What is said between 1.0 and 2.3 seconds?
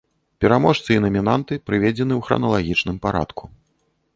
намінанты прыведзены ў